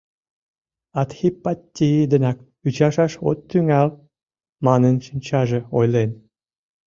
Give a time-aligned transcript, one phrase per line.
[1.01, 3.89] “Адхипатти денак ӱчашаш от тӱҥал”,—
[4.65, 6.11] манын шинчаже ойлен.